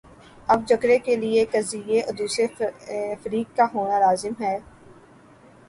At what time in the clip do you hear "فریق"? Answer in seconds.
3.23-3.55